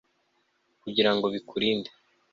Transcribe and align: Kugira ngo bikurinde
Kugira 0.81 1.09
ngo 1.15 1.25
bikurinde 1.33 1.89